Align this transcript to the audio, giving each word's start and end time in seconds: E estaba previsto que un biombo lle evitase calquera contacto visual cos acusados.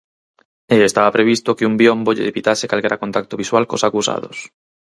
E 0.75 0.77
estaba 0.89 1.15
previsto 1.17 1.55
que 1.57 1.67
un 1.69 1.75
biombo 1.81 2.13
lle 2.15 2.29
evitase 2.31 2.69
calquera 2.71 3.01
contacto 3.03 3.35
visual 3.43 3.63
cos 3.69 3.85
acusados. 3.87 4.37